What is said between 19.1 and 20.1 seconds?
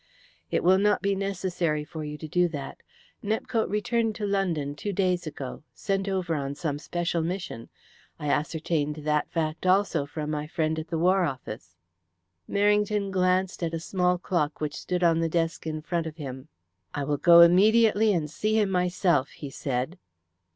he said.